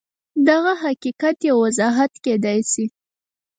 [0.47, 2.85] دغه حقیقت یو وضاحت کېدای شي